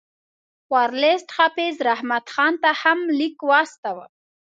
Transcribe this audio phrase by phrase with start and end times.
[0.73, 4.05] ورلسټ حافظ رحمت خان ته هم لیک واستاوه.